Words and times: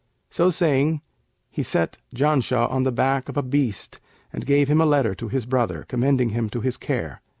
So 0.31 0.49
saying 0.49 1.01
he 1.51 1.61
set 1.61 1.99
Janshah 2.15 2.71
on 2.71 2.81
the 2.81 2.91
back 2.91 3.29
of 3.29 3.37
a 3.37 3.43
beast 3.43 3.99
and 4.33 4.47
gave 4.47 4.67
him 4.67 4.81
a 4.81 4.85
letter 4.87 5.13
to 5.13 5.27
his 5.27 5.45
brother, 5.45 5.85
commending 5.87 6.29
him 6.29 6.49
to 6.49 6.61
his 6.61 6.75
care. 6.75 7.21